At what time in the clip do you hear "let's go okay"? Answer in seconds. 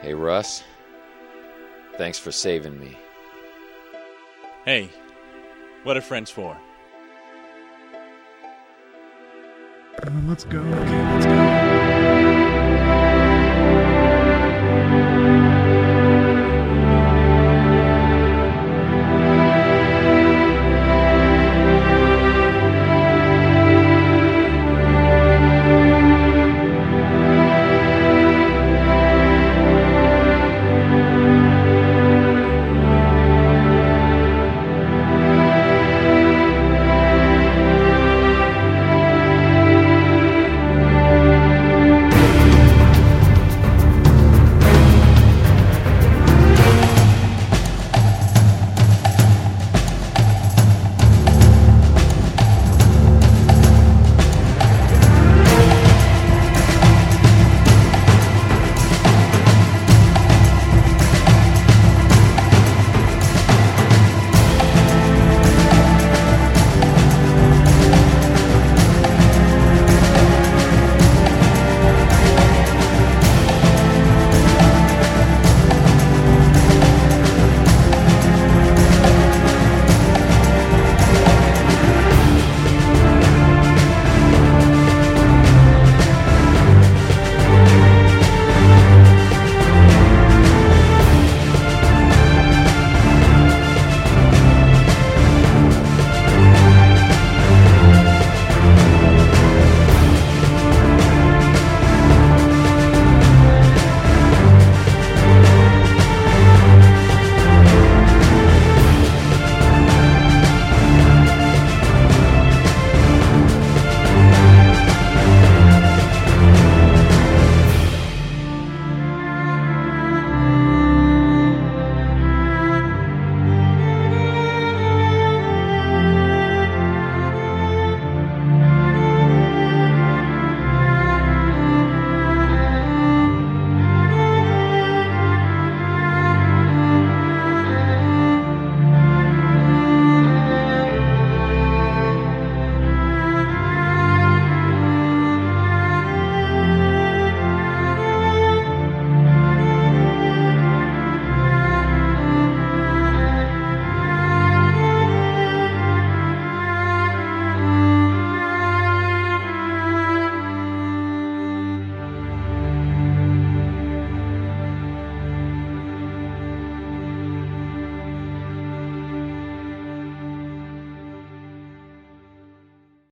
10.26-11.14